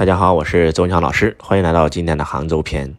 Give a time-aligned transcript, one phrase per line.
[0.00, 2.90] 大家好，我是周强老师，欢迎来到今天的杭州篇。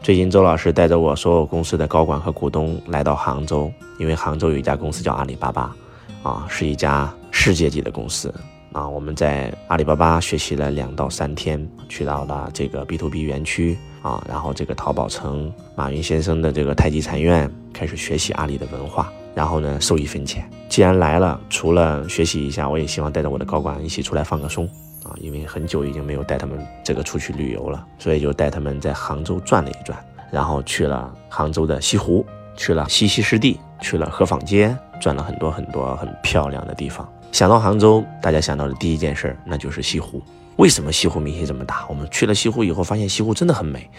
[0.00, 5.74] 最近周老师带着我所有公司的高管和股东来到杭州，因为杭州有一家公司叫阿里巴巴，
[6.22, 8.32] 啊，是一家世界级的公司
[8.70, 8.88] 啊。
[8.88, 20.48] 我们在阿里巴巴学习了两到三天，去到了这个 B to B 园区啊，然后这个淘宝城马云先生的这个太极禅院，开始学习阿里的文化，然后呢受益匪浅。
[20.68, 24.70] 既然来了，除了学习一下，我也希望带着我的高管一起出来放个松。
[25.04, 29.96] 啊，因为很久已经没有带他们这个出去旅游了，所以就带他们在杭州转了一转，
[30.32, 37.08] 然后去了杭州的西湖，去了西溪湿地，去了河坊街，转了很多很多很漂亮的地方。
[37.30, 40.22] 想到杭州，大家想到的第一件事那就是西湖。
[40.56, 41.84] 为什么西湖名气这么大？
[41.88, 43.90] 我们去了西湖以后，发现西湖真的很美。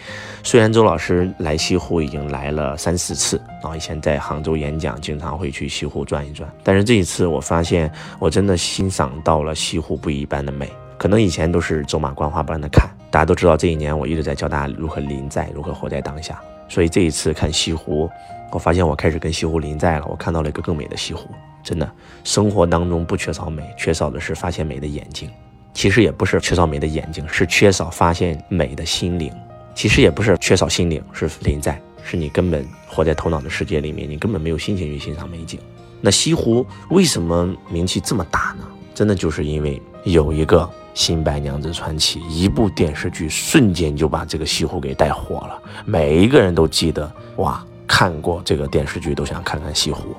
[0.42, 10.72] 虽然周老师来西湖已经来了三四次啊，以前在杭州演讲，经常会去西湖转一转，但是这一次我发现，我真的欣赏到了西湖不一般的美。
[10.98, 12.88] 可能以前都是走马观花，般的看。
[13.10, 16.40] 大家都知道，这一年我一直在教大家如何临在，如何活在当下。
[16.68, 18.10] 所以这一次看西湖，
[18.50, 20.06] 我发现我开始跟西湖临在了。
[20.06, 21.28] 我看到了一个更美的西湖。
[21.62, 21.90] 真的，
[22.24, 25.30] 生活当中不缺少美，缺少的是发现美的眼睛。
[25.72, 29.32] 其实也不是缺少美的眼睛，是缺少发现美的心灵。
[29.74, 35.60] 其实也不是缺少心灵，是临在，是你根本活在头脑的世界里面，你根本没有心情去欣赏美景。
[36.00, 38.64] 那西湖为什么名气这么大呢？
[38.94, 40.68] 真的就是因为有一个。
[40.96, 45.62] 《新白娘子传奇》一部电视剧，瞬间就把这个西湖给带火了。
[45.84, 50.16] 每一个人都记得，哇，看过这个电视剧都想看看西湖！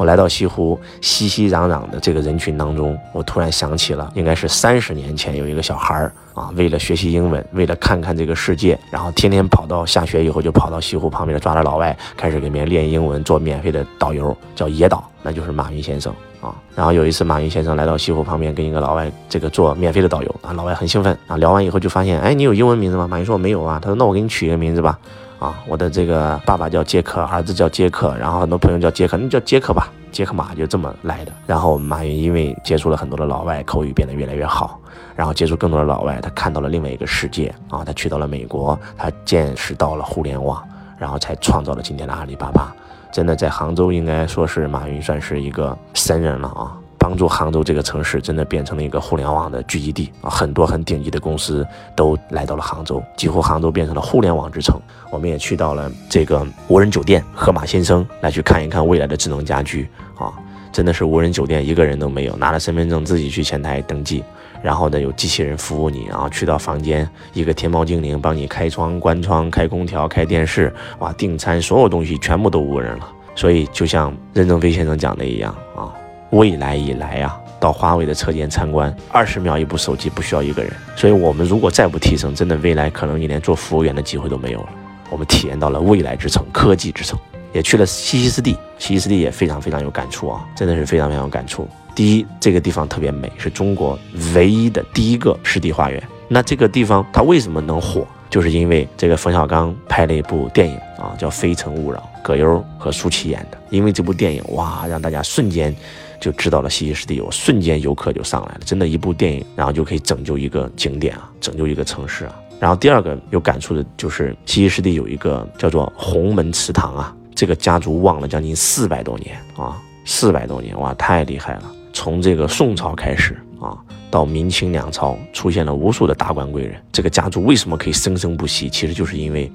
[0.00, 16.10] 我来到西湖，熙熙攘攘的这个人群当中，我突然想起了，应该是三十年前有一个小孩儿啊，为了学习英文，为了看看这个世界，然后天天跑到下学以后就跑到西湖旁边抓着老外，开始给别人练英文，做免费的导游，叫野导，那就是马云先生。
[16.40, 23.06] 啊，然后有一次，马云先生来到西湖旁边，跟一个老外这个做免费的导游啊，老外很兴奋啊，聊完以后就发现，哎，你有英文名字吗？
[23.06, 24.98] 马云说我没有啊，他说那我给你取一个名字吧，
[25.40, 31.32] 啊，我的这个爸爸叫杰克，儿子叫杰克，然后很多朋友叫杰克，那叫杰克吧，杰克马就这么来的。
[31.46, 34.78] 然后马云因为接触了很多的老外，口语变得越来越好，
[35.16, 40.62] 然后接触更多的老外，他看到了另外一个世界啊，他去到了美国，他见识到了互联网，
[40.98, 42.70] 然后才创造了今天的阿里巴巴。
[43.10, 46.76] 真的在杭州，应该说是马云算是一个神人了啊！
[47.10, 50.30] 帮助杭州这个城市真的变成了一个互联网的聚集地啊！
[50.30, 51.66] 很多很顶级的公司
[51.96, 54.80] 都来到了杭州，几乎杭州变成了互联网之城。
[55.10, 60.32] 我们也去到了这个无人酒店，河马先生来去看一看未来的智能家居啊！
[60.70, 64.22] 真的是无人酒店，一个人都没有，拿着身份证自己去前台登记。
[64.62, 73.08] 然后呢，有机器人服务你，然后去到房间，一个天猫精灵帮你开窗、关窗、开空调、开电视，哇，订餐，所有东西全部都无人了。
[73.34, 75.90] 所以就像任正非先生讲的一样啊，
[76.30, 80.72] 未来以来啊，到华为的车间参观，二十秒一部手机，不需要一个人。
[80.96, 84.68] 所以我们如果再不提升，真的未来可能你连做服务员的机会都没有了。
[85.10, 87.18] 我们体验到了未来之城、科技之城，
[87.52, 91.68] 也去了西溪湿地，西溪湿地也非常非常有感触啊，真的是非常非常有感触。
[91.94, 93.98] 第一，这个地方特别美，是中国
[94.34, 96.00] 唯一的第一个湿地花园。
[96.28, 98.06] 那这个地方它为什么能火？
[98.30, 103.58] 就是因为这个冯小刚拍了一部电影啊，叫《非诚勿扰》，葛优和舒淇演的。
[103.70, 105.74] 因为这部电影，哇，让大家瞬间
[106.20, 108.60] 就知道了西溪湿地，我瞬间游客就上来了。
[108.64, 112.34] 真的，一部电影，然后就可以拯救一个景点啊，拯救一个城市啊。
[112.60, 121.62] 然后第二个有感触的就是西溪湿地有一个叫做洪门祠堂啊，这个家族旺了将近四百多年啊，四百多年，哇，太厉害了。
[121.92, 123.76] 从这个宋朝开始啊，
[124.10, 126.80] 到明清两朝，出现了无数的达官贵人。
[126.92, 128.68] 这个家族为什么可以生生不息？
[128.68, 129.50] 其实就是因为，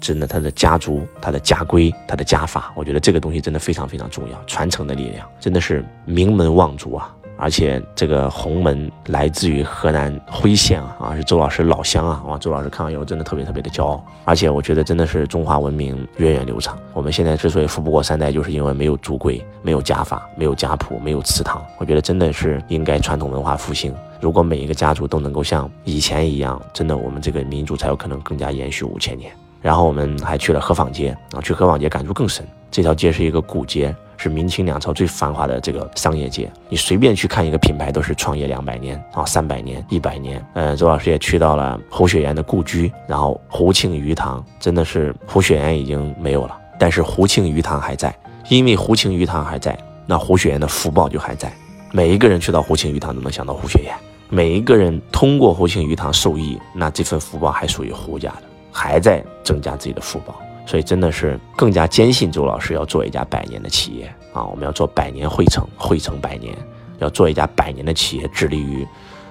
[0.00, 7.14] 真的他的家族、他的家规、他的家法，我觉得这个东西真的非常非常重要，传承的力量真的是名门望族啊。
[7.40, 14.04] 而且这个洪门来自于河南辉县啊，啊是周老师老乡啊，哇，周老师看完以后真的特别特别的骄傲。
[14.24, 16.76] 而且我觉得真的是中华文明源远流长。
[16.92, 21.64] 我们现在之所以富不过三代，就是因为没有族规、没有家法、没有家谱、没有祠堂。
[21.78, 23.94] 我觉得真的是应该传统文化复兴。
[24.20, 29.30] 如果每一个家族都能够像以前一样，真的我们这个民族才有可能更加延续五千年。
[29.60, 32.46] 然后我们还去了河坊街啊，去河坊街感触更深。
[32.70, 33.94] 这条街是一个古街。
[34.20, 40.44] 是明清两朝最繁华的这个商业街，你随便去看一个品牌都是创业两百年啊，三百年、一百年。
[40.54, 48.12] 嗯，周老师也去到了胡雪岩的故居，然后胡庆余堂真的是胡雪岩已经没有了，但是胡庆余堂还在，
[48.48, 51.52] 因为胡庆余堂还在，那胡雪岩的福报就还在。
[51.92, 53.94] 每一个人去到胡庆余堂都能想到胡雪岩，
[54.28, 58.42] 每一个人通过胡庆余堂受益，那这份福报还属于胡家的，
[58.78, 60.40] 还在增加自己的福报。
[60.64, 64.44] 所以真的是更加坚信周老师要做一家百年的企业啊！
[64.44, 66.54] 我们要做百年汇成，汇成百年，
[66.98, 68.86] 要做一家百年的企业，致力于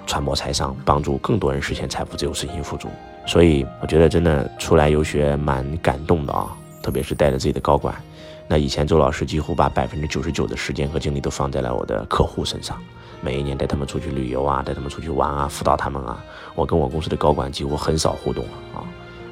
[0.05, 2.89] 传播财商，帮助更多人实现财富自由、身心富足。
[3.25, 6.47] 所以我觉得真的出来游学蛮感动的啊，
[6.81, 7.95] 特别是带着自己的高管。
[8.47, 12.81] 那以前周老师几乎把百分之九十九的时间和精力都放在了我的客户身上，
[13.21, 16.17] 每一年带他们出去旅游啊，带他们出去玩啊，辅导他们啊。
[16.55, 18.81] 我跟我公司的高管几乎很少互动了啊。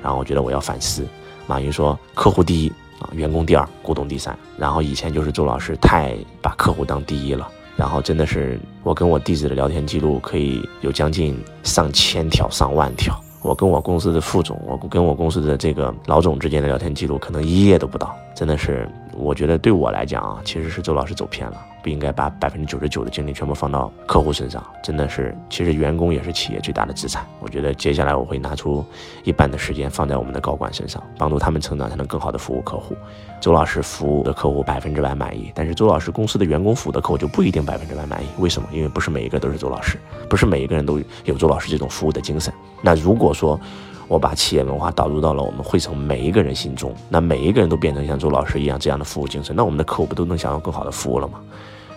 [0.05, 1.03] 然后我觉得我要反思。
[1.47, 7.47] 马云说：“客户第一啊，员工第二，股东第三。”然后以前就是周老师太把客户当第一了。
[7.75, 13.19] 然后真的是我跟我弟子的聊天记录可以有将近上千条、上万条。
[13.41, 18.15] 我跟我公司的副总，我跟我公司的这个老总之间的聊天记录可能一页都不到。
[18.35, 18.87] 真的是，
[19.17, 24.63] 我觉得对我来讲啊，其实是周老师走偏了，不应该把百分之九十九的精力全部放到客户身上。
[24.81, 27.23] 真的是，其实员工也是企业最大的资产。
[27.39, 28.83] 我觉得接下来我会拿出
[29.23, 32.95] 一半的时间放在我们的高管身上，帮助他们成长，才能更好的服务客户。
[33.39, 38.25] 周老师服务的客户百分之百满意，但是周老师公司的员工服务的客户就不一定百分之百满意。
[38.39, 38.67] 为什么？
[38.71, 42.51] 因为不是每一个都是周老师，不是每一个人都有周老师这种服务的精神。
[42.81, 43.59] 那如果说，
[44.07, 51.39] 我把企业文化导入到了我们汇成每一个人心中，那每一个人都变成像周老师一样这样的服务精神，那我们的客户不都能享受更好的服务了吗？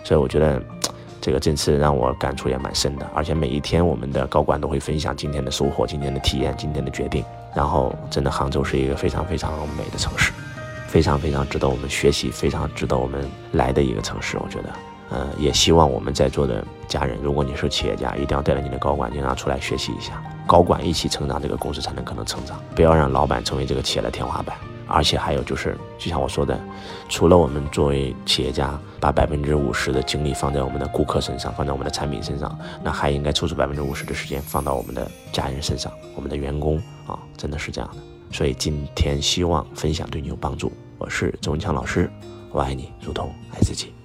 [0.03, 0.61] 所以我觉得，
[1.21, 3.05] 这个这次让我感触也蛮深的。
[3.13, 7.23] 而且每一天我们的高管都会分享今天的收获、今天的体验、今天的决定。
[7.55, 10.31] 然后，真的杭州是一个非常非常美的城市，
[10.87, 14.37] 非 常非常值得我们学习、非常值得我们来的一个城市。
[14.37, 14.69] 我觉得，
[15.09, 20.21] 呃，也希望我们在座的家人，如果你是企业家，一定要带着你的高管经常出来学习一下。
[20.45, 22.59] 高管一起成长，这个公司才能可能成长。
[22.75, 24.55] 不要让老板成为这个企业的天花板。
[24.89, 26.59] 而且还有就是，就像我说的，
[27.07, 37.97] 除了我们作为企业家把百分之五十的精力放在我们的顾客身上，放在我们的产品身上，那还应该抽出百分之五十的时间放到我们的家人身上，我们的员工啊，真的是这样的。
[38.31, 40.71] 所以今天希望分享对你有帮助。
[40.97, 42.11] 我是周文强老师，
[42.51, 43.98] 我爱你如同爱自己。